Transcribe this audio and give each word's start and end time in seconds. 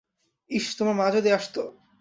ইশ, 0.49 0.65
তোমার 0.77 0.95
মা 0.95 1.07
যদি 1.11 1.29
আসতো। 1.31 1.61